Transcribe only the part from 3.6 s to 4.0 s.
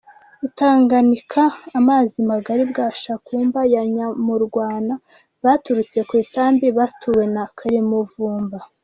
ya